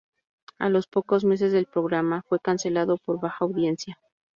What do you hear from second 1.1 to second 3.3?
meses el programa fue cancelado por